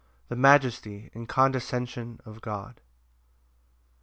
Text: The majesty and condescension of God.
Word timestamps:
The 0.29 0.35
majesty 0.35 1.11
and 1.13 1.29
condescension 1.29 2.21
of 2.25 2.41
God. 2.41 2.81